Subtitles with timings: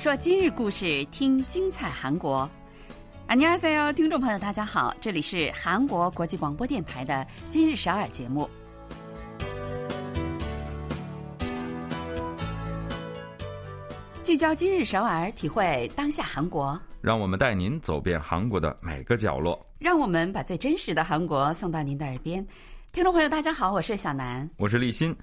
[0.00, 2.48] 说今日故事，听精彩韩国。
[3.26, 8.48] 안녕하세요，听众朋友，大家好，这里是韩国国际广播电台的今日首尔节目。
[14.22, 19.58] 聚焦今日首尔，体会当下韩国，让我们带您走遍韩国的每个角落。
[19.78, 22.46] 让我们把最真实的韩国送到您的耳边。
[22.92, 25.14] 听众朋友，大家好，我是小南，我是立新。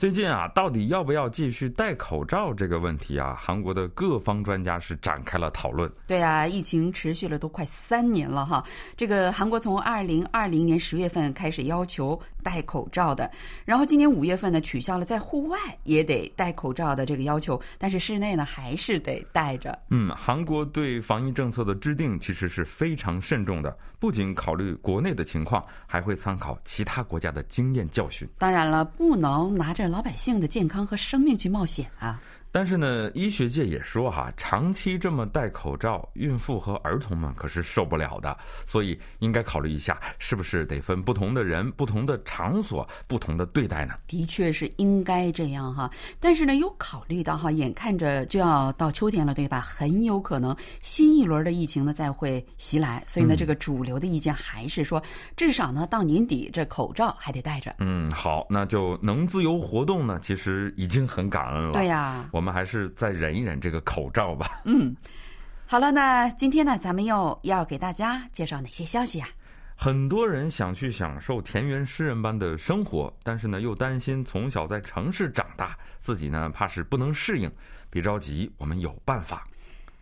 [0.00, 5.92] 最近啊，到底要不要继续戴口罩这个问题啊，韩国的各方专家是展开了讨论。
[6.06, 8.64] 对啊，疫情持续了都快三年了哈。
[8.96, 13.30] 这个韩国从二零二零年十月份开始要求戴口罩的，
[13.66, 19.78] 然后今年五月份呢取消了在户外也得戴口罩的这个要求，但是室内呢还是得戴着。
[19.90, 28.26] 嗯，韩国对防疫政策的制定其实是非常慎重的，不仅考虑国内的情况，还会参考其他国家的经验教训。
[28.38, 29.89] 当然了，不能拿着。
[29.90, 32.20] 老百姓的健康和生命去冒险啊！
[32.52, 43.94] 但是呢，医学界也说哈，长期这么戴口罩，孕妇和儿童们可是受不了的，所以应该考虑一下，是不是得分不同的人、不同的场所、不同的对待呢？
[44.08, 49.60] 的确是应该这样哈，但是呢，又考虑到哈，眼看着就要到秋天了，对吧？
[49.60, 55.00] 很有可能新一轮的疫情呢再会袭来，所以呢，这个主流的意见还是说，
[55.36, 57.72] 至少呢到年底这口罩还得戴着。
[57.78, 61.72] 嗯，好，那就能自由活动呢，其实已经很感恩了。
[61.74, 62.28] 对呀。
[62.40, 64.60] 我们还是再忍一忍这个口罩吧。
[64.64, 64.96] 嗯，
[65.66, 69.28] 好了，那今天呢，咱们又要给大家介绍哪些消息啊？
[69.76, 77.52] 很多人想去享受田园诗人般的生活，但是呢，又担心从小在城市长大，自己呢怕是不能适应。
[77.90, 79.46] 别着急，我们有办法。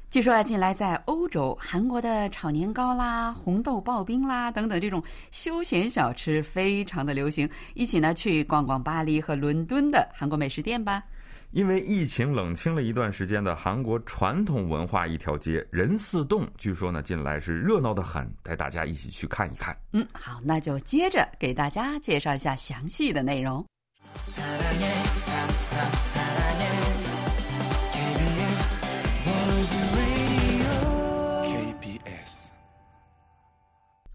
[0.08, 5.02] 据说啊，近来在欧洲，韩国的炒年糕啦、红豆刨冰啦等等这种
[5.32, 7.50] 休闲小吃非常的流行。
[7.74, 11.02] 一起呢去逛逛巴黎和伦敦的韩国美食店吧。
[11.50, 19.74] 因为疫情冷清了一段时间的韩国传统文化一条街仁寺洞，据说呢近来是热闹的很，带大家一起去看一看。
[19.92, 23.64] 嗯，好，那就接着给大家介绍一下详细的内容。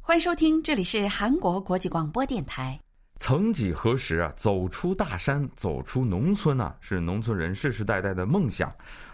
[0.02, 2.80] 欢迎收听，这里是韩国国际广播电台。
[3.26, 8.70] 曾几何时啊，走出大山，走出农村啊，是农村人世世代代的梦想。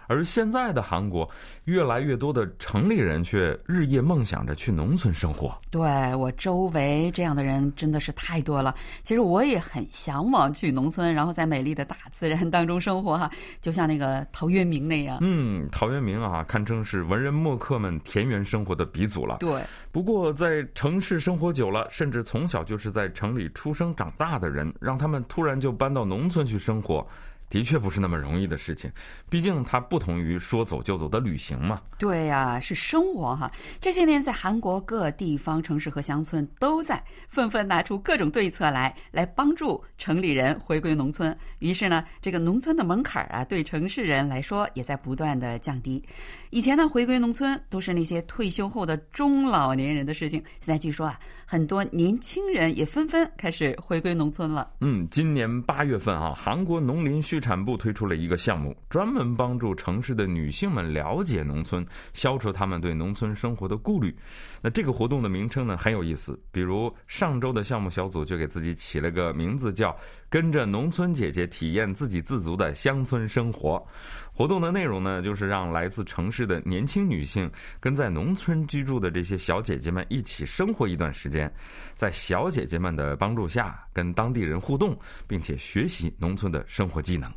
[0.09, 1.29] 而现在的韩国，
[1.65, 5.55] 越来越多的城里人却日夜梦想着去农村生活。
[5.69, 5.81] 对
[6.15, 8.73] 我周围这样的人真的是太多了。
[9.03, 13.29] 其实我也很向往去农村，然后在美丽的大自然当中生活哈，
[13.61, 15.19] 就像那个陶渊明那样。
[15.21, 19.37] 嗯，陶渊明啊，堪称是文人墨客们田园生活的鼻祖了。
[19.39, 19.61] 对。
[19.91, 27.07] 不过在城市生活久了，甚至从小就是在城里出生长大的人，让他们突然就搬到农村去生活。
[27.49, 28.91] 的确不是那么容易的事情，
[29.29, 31.81] 毕竟它不同于说走就走的旅行嘛。
[31.97, 33.51] 对呀，是生活哈。
[33.81, 41.35] 这些年在韩国各地方城市和乡村都在纷纷拿出各种对策来，来帮助城里人回归农村。
[41.59, 46.03] 于是呢，这个农村的门槛啊，对城市人来说也在不断的降低。
[46.51, 50.39] 以前呢，回归农村都是那些退休后的中老年人的事情。
[50.59, 54.69] 现在据说啊，很多年轻人也纷纷开始回归农村了。
[54.81, 64.15] 嗯，今年八月份啊，韩国农林畜产部推出了一个项目，专门帮助城市的女性们了解农村，消除她们对农村生活的顾虑。
[64.61, 69.95] 那这个活动的名称呢很有意思，比如上周的项目小组就给自己起了个名字，叫
[70.29, 73.85] “跟着农村姐姐体验自给自足的乡村生活”。
[74.31, 81.51] 活动的内容呢，就是让来自城市的年轻女性跟在农村居住的这些小姐姐们一起生活一段时间，
[81.95, 84.97] 在小姐姐们的帮助下，跟当地人互动，
[85.27, 87.29] 并且学习农村的生活技能。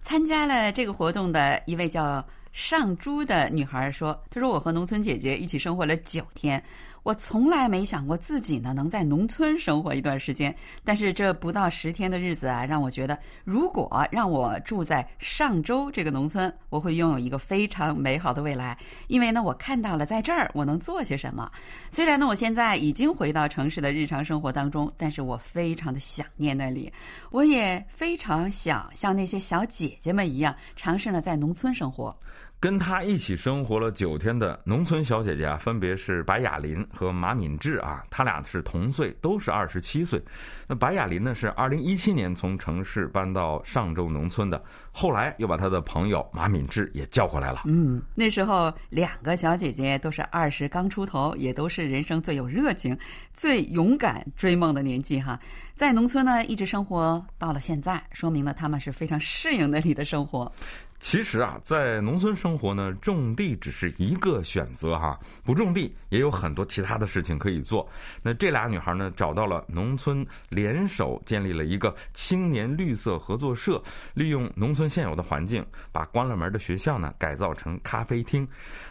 [0.00, 2.26] 参加了这个活动的一位叫。
[2.50, 6.60] 上珠的女孩说：“她说我和农村姐姐一起生活了九天，
[7.02, 10.54] 我从来没想过自己呢能在农村生活一段时间。
[10.84, 18.76] 但是这不到十天的日子啊，让我觉得，如果让我住在上周这个农村，我会拥有一个非常美好的未来。
[19.06, 21.50] 因为呢，我看到了在这儿我能做些什么。
[21.90, 26.92] 虽然呢，我现在已经回到城市的日常生活当中，但是我非常的想念那里。
[27.30, 32.16] 我也非常想像那些小姐姐们一样，尝试呢在农村生活。”
[32.60, 40.20] 跟他一起生活了九天的农村小姐姐啊，分别是白雅琳和马敏智啊，他俩是同岁，都是二十七岁。
[40.66, 44.60] 那白雅琳呢，是二零一七年从城市搬到上周农村的，
[44.90, 47.62] 后来又把他的朋友马敏智也叫过来了。
[47.66, 52.98] 嗯，那时候两个小姐姐都是二十刚出头，也都是人生最有热情、
[53.32, 55.38] 最勇敢追梦的年纪哈。
[55.76, 60.50] 在农村呢，一直生活到了现在，说明了他们是非常适应那里的生活。
[61.00, 67.88] 其实啊，在农村生活呢，种地只是一个选择哈，不种地也有很多其他的事情可以做。
[68.20, 78.46] 那这俩女孩呢，找到了农村，联手建立了一个青年绿色合作社，利用农村现有的环境，把关了门的学校呢改造成咖啡厅，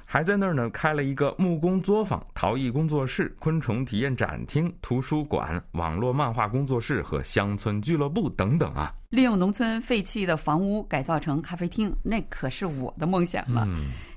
[0.10, 8.94] 还在那儿呢开了一个木工作坊、陶艺工作室、昆虫体验展厅、图书馆、网络漫画工作室和乡村俱乐部等等啊。
[9.10, 13.68] 利用农村废弃的房屋改造成咖啡厅，那可是我的梦想了。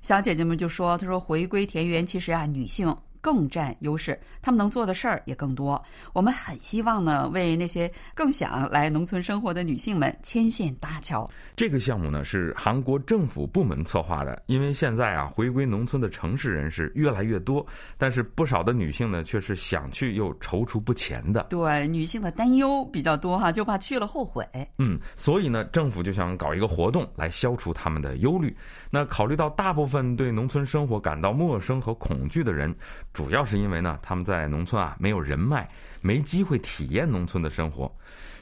[0.01, 5.81] 小姐姐们就说：“她说回归田园，其实啊，女性。”更占优势，他们能做的事儿也更多。
[6.13, 11.29] 我们很希望呢，为那些更想来农村生活的女性们牵线搭桥。
[11.55, 17.65] 这个项目呢是韩国政府部门策划的，因为现在啊，回归农村的城市人是越来越多，
[17.99, 21.45] 但是不少的女性呢却是想去又踌躇不前的。
[21.51, 24.47] 对，女性的担忧比较多哈，就怕去了后悔。
[24.79, 28.57] 嗯，所以呢，政府就想搞一个活动来消除他们的忧虑。
[28.91, 32.75] 那考虑到大部分对农村生活感到陌生和恐惧的人。
[33.13, 35.69] 主要是因为呢，他们在农村啊没有人脉，
[36.01, 37.93] 没机会体验农村的生活，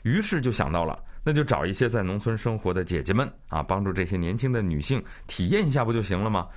[0.03, 6.49] 于是就想到了，那就找一些在农村生活的姐姐们啊，帮助这些年轻的女性体验一下不就行了吗？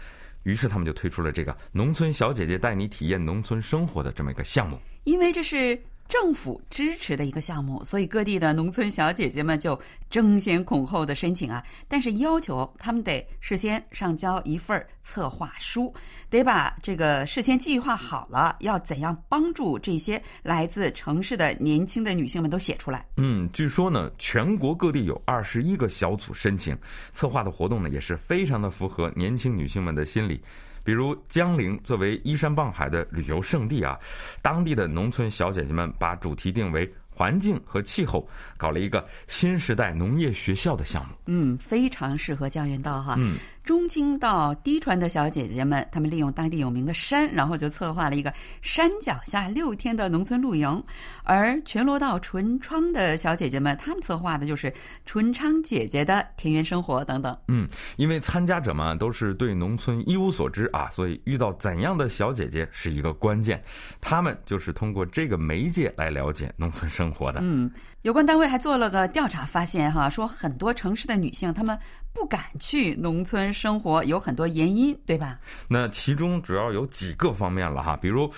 [0.44, 5.80] 于是他们就推出了这个“农村小姐姐带你体验农村生活”的这么一个项目，因为这是。
[6.12, 9.80] 政府支持的一个项目，所以各地的农村小姐姐们就
[10.10, 11.63] 争先恐后的申请啊。
[11.88, 15.94] 但是要求他们得事先上交一份策划书，
[16.30, 23.06] 得把这个事先计划好了要怎样帮助这些来自城市的年轻的女性们都写出来。
[23.16, 26.78] 嗯，据说呢，全国各地有二十一个小组申请
[27.13, 30.42] 策划的活动呢，也是非常的符合年轻女性们的心理。
[30.83, 33.98] 比如江陵作为依山傍海的旅游胜地啊，
[34.42, 36.92] 当地的农村小姐姐们把主题定为。
[37.13, 43.16] 环境和气候搞了一个新时代农业学校的项目，嗯，非常适合江原道哈。
[43.19, 50.84] 嗯，中青到低川的小姐姐们，她们利用当地有名的山，然后就策划了一个山脚下六天的农村露营。
[51.24, 54.74] 而全罗道纯昌的小姐姐们，她们策划的就是
[55.06, 57.38] 纯昌姐姐的田园生活等等。
[57.50, 57.68] 嗯，
[57.98, 63.63] 因为参加者们都是对农村一无所知啊，所以遇到怎样的小姐姐是一个关键。
[64.00, 67.12] 他们就是通过这个媒介来了解农村生。
[67.12, 67.69] 活的，嗯，
[68.01, 71.77] 有关单位还做了个调查，发现哈，说很多城市的女性，她们。
[72.13, 75.39] 不敢去农村生活有很多原因，对吧？
[75.69, 78.30] 那其中主要有几个方面了哈，比如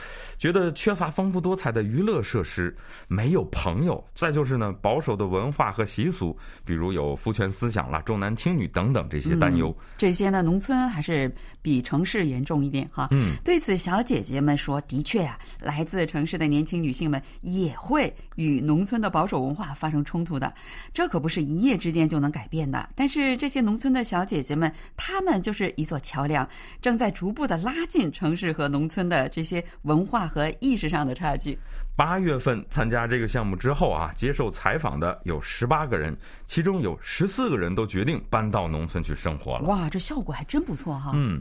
[0.43, 2.75] 觉得缺乏丰富多彩的娱乐设施，
[3.07, 9.73] 没有朋友；再就是呢，保守的文化和习俗，比如有父权思想啦、重男轻女等等这些担忧。
[9.97, 13.07] 这些呢，农村还是比城市严重一点哈。
[13.11, 20.53] 嗯，对此，小姐姐们说，的确啊，来自城市的年轻女性们也会与农村的保守文化发生冲突的，
[20.93, 22.89] 这可不是一夜之间就能改变的。
[22.97, 23.63] 但是这些。
[23.63, 26.45] 农村的小姐姐们，她们就是一座桥梁，
[26.81, 31.55] 正在逐步的拉近城市和农村的这些文化和意识上的差距。
[31.95, 39.65] 八月份参加这个项目之后啊，接受采访的有十八个人，其中有十四个人都决定搬到农村去生活了。
[39.65, 41.11] 哇，这效果还真不错哈。
[41.13, 41.39] 嗯，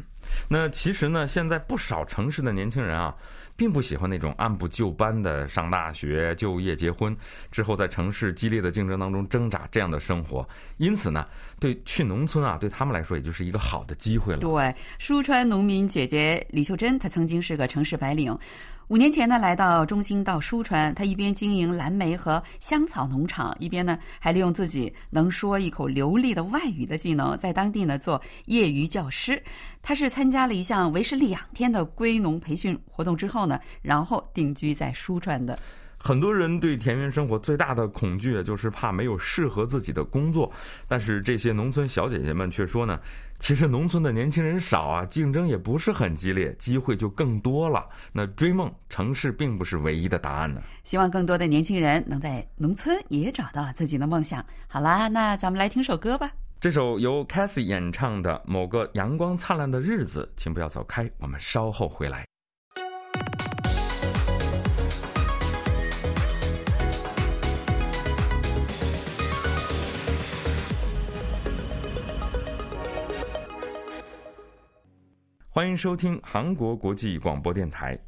[0.50, 3.14] 那其实呢，现在不少城市的年轻人啊。
[3.54, 7.14] 并不喜欢那种按部就班的上大学、就业、结婚
[7.50, 10.44] 之后在城市激烈的竞争当中挣扎这样的生活，
[10.78, 11.26] 因此呢，
[11.60, 14.40] 对去农村啊，对他们来说也就是一个好的机会了。
[14.40, 18.36] 对，舒川农民姐姐李秀珍，她曾经是个城市白领。
[18.88, 29.42] 五年前呢，来到中兴到舒川，他一边经营蓝莓和香草农场，一边呢还利用自己能说一口流利的外语的技能，在当地呢做业余教师。
[29.80, 35.58] 他是参加了一项为时两天的归农培训活动之后呢，然后定居在舒川的。
[36.02, 40.50] 很多人对田园生活最大的恐惧就是怕没有适合自己的工作，
[40.88, 42.98] 但是这些农村小姐姐们却说呢，
[43.38, 47.86] 其实农村的年轻人少啊，竞争也不是很激烈，机会就更多了。
[48.12, 50.60] 那追梦，城市并不是唯一的答案呢。
[50.82, 54.44] 希望更多的年轻人能在农村也找到自己的梦想。
[54.66, 56.28] 好啦，那咱们来听首歌吧。
[56.60, 62.24] 这首由 Cassie 演唱的《某个阳光灿烂的日子》，请不要走开，我们稍后回来。
[75.54, 77.98] 欢迎收听韩国国际广播电台。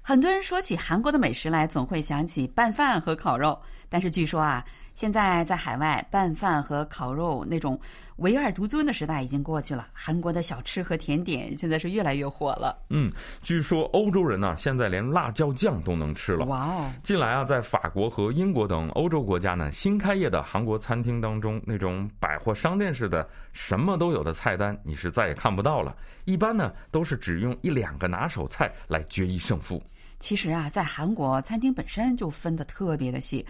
[0.00, 3.60] 很多人说起韩国的美食来，总会想起拌饭和烤肉。
[3.90, 4.64] 但是据说啊，
[4.98, 7.80] 现在在海外拌饭和烤肉那种
[8.16, 12.76] 唯二独尊的时代已经过去了，韩国的小吃和甜点现在是越来越火了。
[12.90, 13.08] 嗯，
[13.40, 16.44] 据说欧洲人呢现在连辣椒酱都能吃了。
[16.46, 16.90] 哇哦！
[17.04, 25.94] 近来啊，在法国和英国等欧洲国家呢，新开业的韩国餐厅当中，那种百货商店式的什么都有的菜单，你是再也看不到了。
[26.24, 29.80] 一般呢，都是只用一两个拿手菜来决一胜负。
[30.18, 33.46] 其实啊，在韩国餐厅本身就分得特别的细。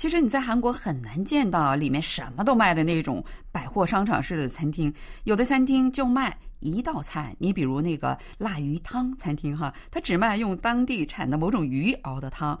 [0.00, 4.90] 其实你在韩国很难见到里面什么都卖的那种百货商场式的餐厅，
[5.24, 7.36] 有的餐厅就卖一道菜。
[7.38, 12.58] 你比如那个辣鱼汤餐厅哈，它只卖用当地产的某种鱼熬的汤；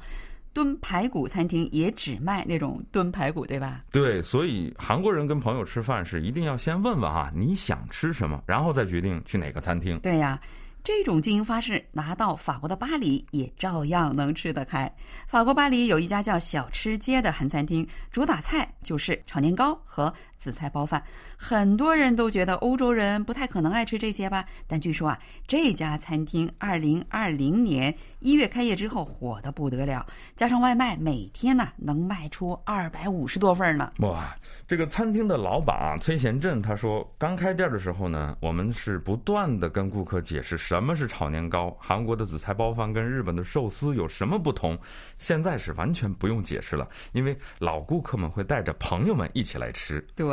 [0.52, 3.84] 炖排骨餐厅也只卖那种炖排骨，对吧？
[3.90, 9.98] 对，所以韩国人跟朋友吃饭是一定要先问问哈，你想吃什么，然后再决定去哪个餐厅。
[10.00, 10.38] 对呀。
[10.82, 14.90] 这种经营方式拿到法国的巴黎也照样能吃得开。
[15.26, 21.00] 法国巴黎有一家叫小吃街的韩餐厅，主打菜就是炒年糕和紫菜包饭。
[21.36, 24.44] 很多人都觉得欧洲人不太可能爱吃这些吧？
[24.66, 30.04] 但据说啊，这家餐厅二零二零年一月开业之后火得不得了，
[30.34, 33.92] 加上外卖，每天呢能卖出二百五十多份呢。
[33.98, 34.34] 哇！
[34.66, 40.56] 这个餐厅的老板啊，崔贤振他说，刚开店的时候呢，我们是不断的跟顾客解释。
[40.56, 41.76] 什么是炒年糕？
[41.78, 44.78] 韩国的紫菜包饭跟日本的寿司有什么不同？
[45.18, 50.00] 现在是完全不用解释了，因为老顾客们会带着朋友们一起来吃。
[50.14, 50.29] 对，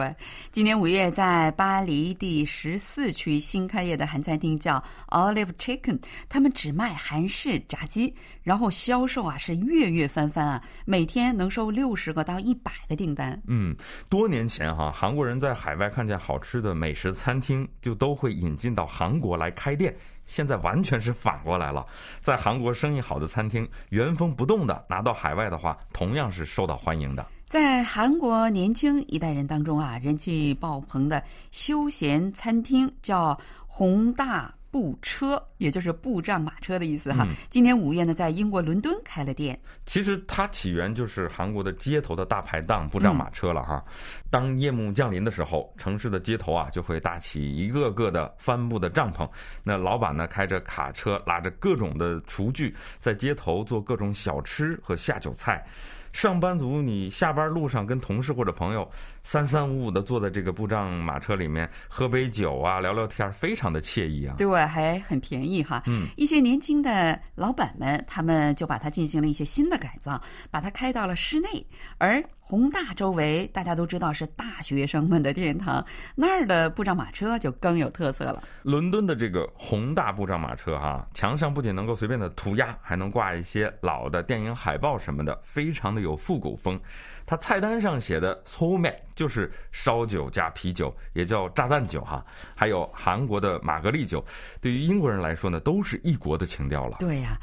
[0.51, 8.13] 今年五月在巴黎第十四区新开业的韩餐厅叫 Olive Chicken，他们只卖韩式炸鸡，
[8.43, 13.41] 然后销售啊是月月翻番啊，每天能收六十个到一百个订单。
[13.47, 13.75] 嗯，
[14.09, 19.95] 多年前哈，韩国人在海外看见好吃的美食餐厅，就都会引进到韩国来开店。
[20.25, 21.85] 现在完全是反过来了，
[22.21, 27.25] 在韩国生意好的餐厅原封不动的拿到海外的话，同样是受到欢迎的。
[27.47, 34.53] 在韩国年轻一代人当中啊，人气爆棚的休闲餐厅叫宏大。
[34.69, 37.25] 步车，也就是步障马车的意思哈。
[37.49, 39.57] 今年五月呢，在英国伦敦开了店。
[39.85, 43.83] 其实它起源就是韩国的街头的大排档步障马车了哈。
[44.29, 49.27] 当夜幕降临的时候，城市的街头啊就会搭起一个个的帆布的帐篷。
[49.63, 55.65] 那老板呢开着卡车，拉着各种的厨具，在街头做各种小吃和下酒菜。
[56.13, 58.89] 上班族，你下班路上跟同事或者朋友
[59.23, 64.35] 三三五五的坐在这个布障马车里面，喝杯酒啊，聊聊天，非常的惬意啊。
[64.37, 65.83] 对，还很便宜哈。
[65.87, 71.65] 嗯，一些年轻的老板们，他们就把它进行了一些新的改造，把它开到了室内，
[71.97, 72.23] 而。
[72.49, 75.85] 宏大周围大家都知道是大学生们的天堂，
[76.15, 78.41] 那儿的步障马车就更有特色了。
[78.61, 86.79] 伦敦的这个宏大步障马车哈，墙上不仅能够随便的涂鸦，还能挂一些老的电影海报什么的，非常的有复古风。
[87.25, 92.25] 它菜单上写的 s o m e 就是烧酒加啤酒，也叫炸弹酒哈，
[92.55, 94.23] 还有韩国的玛格丽酒，
[94.61, 96.95] 对于英国人来说呢，都是异国的情调了。
[96.97, 97.37] 对呀。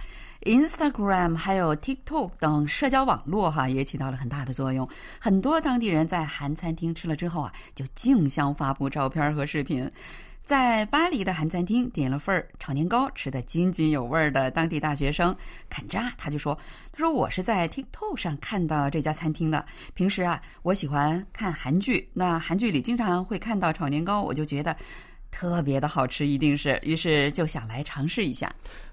[0.45, 4.89] Instagram 还有 TikTok 等社交网络哈也起到了很大的作用。
[5.19, 9.91] 很多当地人在韩餐厅吃了之后啊，就竞相发布照片和视频。
[10.45, 15.35] 在巴黎的韩餐厅点了份炒年糕，吃得津津有味的当地大学生
[15.71, 16.55] 坎扎他就说
[16.93, 19.65] ：“他说我是在 TikTok 上看到这家餐厅的。
[19.95, 24.77] 平时啊，我喜欢看韩剧，那韩剧里经常会看到炒年糕，我就觉得
[25.35, 28.49] 特别的好吃，一定是，于是就想来尝试一下。”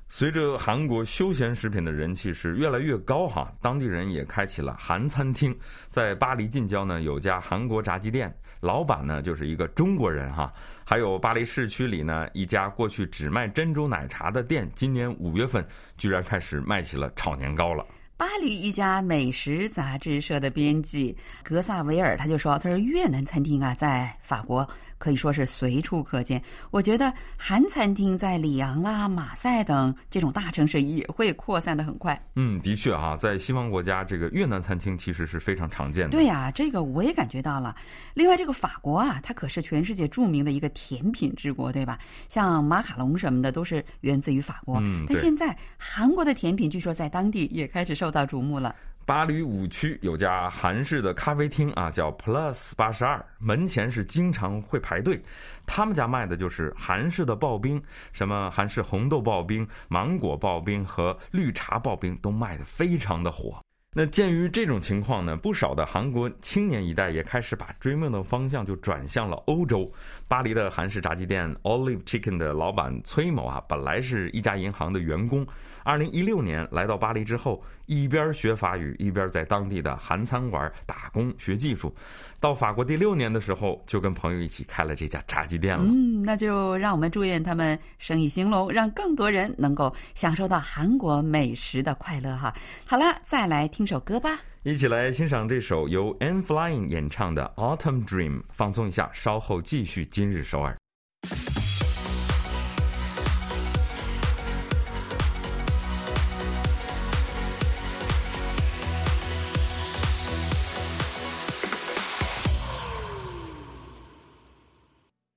[0.10, 5.56] 随着韩国休闲食品的人气是越来越高哈，当地人也开启了韩餐厅。
[5.88, 10.52] 在巴黎近郊呢，有家韩国炸鸡店，老板呢就是一个中国人哈。
[10.84, 15.66] 还有巴黎市区里呢，一家过去只卖珍珠奶茶的店，今年五月份
[15.98, 17.86] 居然开始卖起了炒年糕了。
[18.18, 24.68] 巴黎一家美食杂志社的编辑格萨维尔他就说：“他说越南餐厅啊，在法国
[25.02, 26.40] 可以说是随处可见。
[26.70, 36.12] 我觉得韩餐厅在里昂啦、马赛等这种大城市也会扩散的很快。”嗯，的确哈，在西方国家，这个越南餐厅其实是非常常见的。
[36.12, 37.76] 对呀，这个我也感觉到了。
[38.14, 41.98] 另外，这个法国啊，它可是全世界著名的一个甜品之国，对吧？
[42.30, 44.80] 像马卡龙什么的都是源自于法国。
[44.84, 48.12] 嗯，但现在韩国的甜品据说在当地也开始受。
[48.12, 48.76] 到瞩目了。
[49.06, 55.22] 巴黎五区有家韩式的咖啡厅啊，叫 Plus 八十二，门前是经常会排队。
[55.66, 57.82] 他们家卖的就是韩式的刨冰，
[58.14, 63.62] 什么韩式红豆刨冰、芒果刨冰和绿茶刨冰都卖的非常的火。
[63.94, 69.92] 那鉴于这种情况呢，不少的韩国青年一代也开始把追梦的方向就转向了欧洲。
[70.30, 75.46] 巴黎的韩式炸鸡店 Olive Chicken 的老板崔某啊，本来是一家银行的员工。
[75.84, 81.94] 二零一六年来到巴黎之后，一边学法语，一边在当地的韩餐馆打工学技术。
[82.40, 85.84] 到法国第六年的时候，就跟朋友一起开了这家炸鸡店了。
[85.86, 92.54] 嗯，那就让我们祝愿他们生意兴隆，让更多人能够享受到韩国美食的快乐哈。
[92.86, 100.78] 好了，再来听首歌吧，一起来欣赏这首由 N Flying 演唱的《Autumn Dream》，放松一下，稍后继续今日首尔。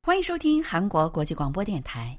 [0.03, 2.17] 欢迎收听韩国国际广播电台。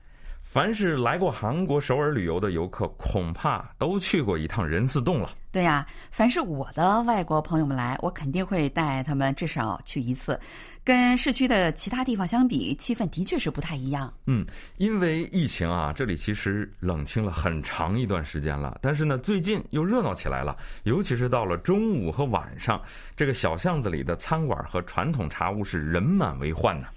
[0.55, 5.31] 凡是来过韩国首尔旅游的游客，恐怕都去过一趟仁寺洞了。
[5.51, 10.39] 对呀，凡是我的外国朋友们来，我肯定会带他们至少去一次。
[10.81, 14.13] 跟市区的其他地方相比，气氛的确是不太一样。
[14.27, 14.45] 嗯，
[14.77, 18.79] 因为疫情啊，这里其实冷清了很长一段时间了。
[18.81, 22.81] 但是呢，最近又热闹起来了，尤其是到了中午和晚上，
[23.17, 26.87] 这个小巷子里的餐馆和传统茶屋是人满为患呢。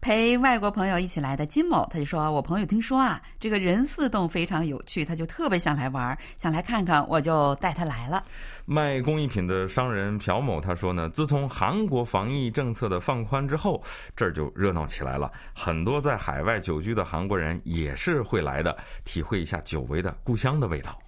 [0.00, 8.24] 陪外国朋友一起来的金某，他就说：“我朋友听说啊，这个仁寺洞非常有趣，他就特别想来玩，想来看看，我就带他来了。”
[8.64, 13.82] 卖工艺品的商人朴某他说呢：“自从韩国防疫政策的放宽之后，
[14.16, 15.30] 这儿就热闹起来了。
[15.54, 20.98] 很多在海外久居的韩国人也是会来的，体会一下久违的故乡的味道。”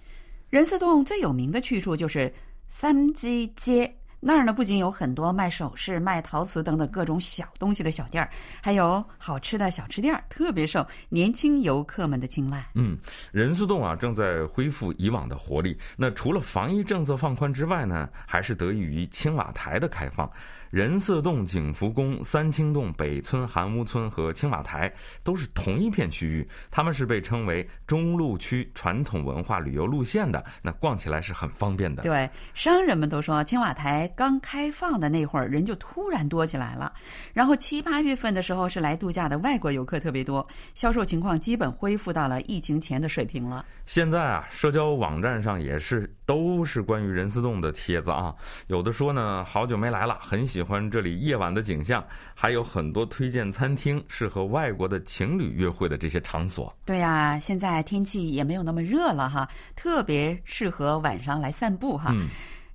[0.51, 2.31] 仁寺洞最有名的去处就是
[2.67, 3.91] 三基街。
[4.25, 8.29] 那儿呢，不仅有很多卖首饰、卖陶瓷等等各种小东西的小店儿，
[8.61, 12.65] 还有好吃的小吃店儿，特别受年轻游客们的青睐。
[12.73, 12.97] 嗯，
[13.33, 15.77] 仁寺洞啊，正在恢复以往的活力。
[15.97, 20.31] 那除了防疫政策放宽之外呢，还是得益于青瓦台的开放。
[20.73, 24.91] 仁寺洞、景福宫、三清洞、北村、韩屋村和青瓦台
[25.23, 32.01] 都是同一片区域，他们是被称为中路区传统文化旅游路线的，那逛起来是很方便的。
[32.01, 36.91] 对，商人们都说青瓦台刚开放的那会儿人就突然多起来了，
[37.33, 43.63] 然后七八月份的时候是来度假的外国游客特别多，销售情况基本恢复到了疫情前的水平了。
[43.85, 48.33] 现在啊，社交网站上也是都是关于仁寺洞的帖子啊，
[48.65, 50.62] 有的说呢好久没来了，很喜。
[50.63, 52.01] 喜欢这里夜晚的景象，
[52.33, 56.73] 还有很多推荐餐厅，适合外国的情侣约会的这些场所。
[56.85, 62.15] 对呀，现在天气也没有那么热了哈，特别适合晚上来散步哈。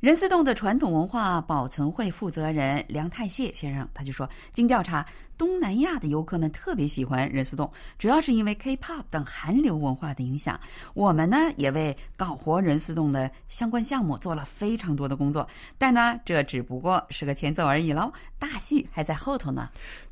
[0.01, 5.05] 仁思洞的传统文化保存会负责人梁太谢先生他就说，经调查，
[5.37, 10.59] 东南亚的游客们特别喜欢仁思洞，主要是因为 K-pop 等韩流文化的影响。
[10.95, 19.69] 我们呢也为搞活仁思洞的相关项目做了非常多的工作，但呢这只不过是个前奏而已喽，大戏还在后头呢。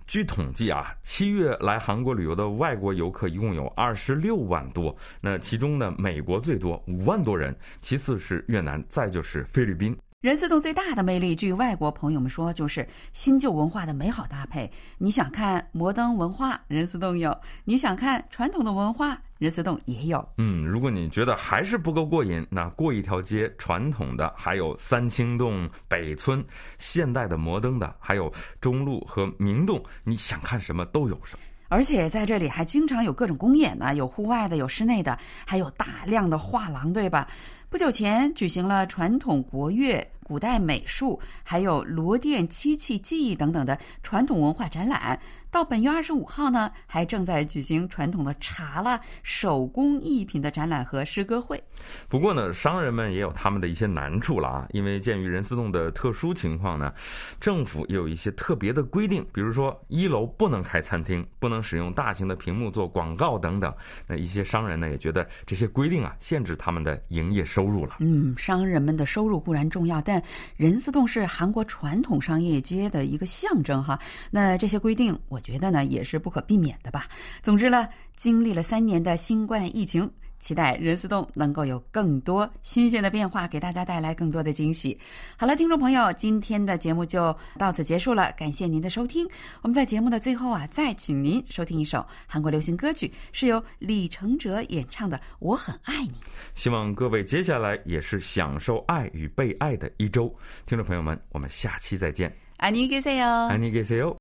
[0.07, 4.97] 据统计啊，七月来韩国旅游的外国游客一共有二十六万多。
[5.21, 9.97] 那其中呢，美国最多五万多人，其次是越南，再就是菲律宾。
[10.27, 14.69] 仁寺洞最大的魅力，据外国朋友们说，就是新旧文化的美好搭配。
[14.99, 17.31] 你想看摩登文化，仁寺洞有；
[17.62, 19.17] 你想看传统的文化。
[19.39, 26.45] 仁寺洞也有，嗯，如果你觉得还是不够过瘾，那过一条街，传统的还有三清洞、北村，
[26.77, 31.45] 现代的、摩登的，还有中路和明洞，你想看什么都有什么。
[31.69, 37.29] 而且在这里还经常有各种公演呢，有户外的，有室内的，还有大量的画廊，对吧？
[37.68, 40.07] 不久前举行了传统国乐。
[40.26, 45.16] 古代美术，还有罗甸漆器技艺等等的传统文化展览。
[45.52, 51.62] 到本月二十五号呢，还正在举行传统的茶啦、手工艺品的展览和诗歌会。
[52.09, 56.92] 不过呢，商人们也有他们的一些难处了啊，因为鉴于仁寺洞的特殊情况呢，
[57.38, 63.72] 政府也有一些特别的规定，比如说一楼不能开餐厅，不能使用大型的屏幕做广告等等。
[64.09, 67.97] 那一些商人呢，也觉得这些规定啊，限制他们的营业时收入了。
[68.01, 70.23] 嗯，商人们的收入固然重要，但
[70.59, 73.99] 仁寺洞是韩国传统商业街的一个象征哈，
[74.31, 77.07] 那这些规定，我觉得呢也是不可避免的吧。
[77.40, 80.11] 总之呢，经历了三年的新冠疫情。
[80.39, 84.97] 期待仁寺洞能够有更多新鲜的变化，给大家带来更多的惊喜。
[85.38, 89.28] 好了，听众朋友，今天的节目就到此结束了，感谢您的收听。
[89.62, 96.10] 我们在节目的最后啊，再请您收听一首韩国流行歌曲，是由李承哲演唱的《我很爱你》。
[96.56, 100.28] 希望各位接下来也是享受爱与被爱的一周。
[100.65, 102.34] 听众朋友们，我们下期再见。
[102.58, 103.50] 안녕히계세 요。
[103.50, 104.17] 안녕히계세 요。